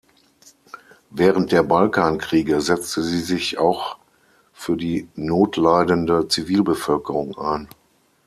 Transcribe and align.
Während 1.11 1.51
der 1.51 1.61
Balkankriege 1.61 2.59
setzte 2.59 3.03
sie 3.03 3.19
sich 3.19 3.59
auch 3.59 3.99
für 4.51 4.75
die 4.75 5.07
notleidende 5.15 6.27
Zivilbevölkerung 6.27 7.37
ein. 7.37 7.67